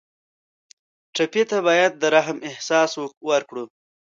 [1.15, 2.91] ټپي ته باید د رحم احساس
[3.29, 3.65] ورکړو.